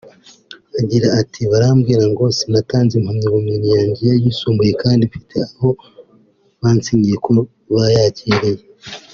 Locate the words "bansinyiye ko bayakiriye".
6.59-8.63